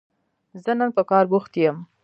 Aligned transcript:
زه 0.63 0.71
نن 0.79 0.89
په 0.97 1.03
کار 1.09 1.25
بوخت 1.31 1.53
يم 1.63 1.77